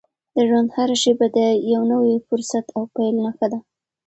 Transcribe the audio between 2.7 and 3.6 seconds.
او پیل نښه ده.